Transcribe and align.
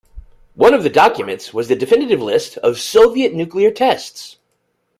One 0.55 0.73
of 0.73 0.81
the 0.81 0.89
documents 0.89 1.53
was 1.53 1.67
the 1.67 1.75
definitive 1.75 2.19
list 2.23 2.57
of 2.57 2.79
Soviet 2.79 3.35
nuclear 3.35 3.69
tests. 3.69 4.37